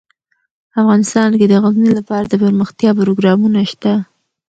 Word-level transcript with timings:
افغانستان 0.81 1.29
کې 1.39 1.45
د 1.49 1.53
غزني 1.63 1.91
لپاره 1.99 2.25
دپرمختیا 2.27 2.91
پروګرامونه 2.99 3.59
شته. 3.71 3.93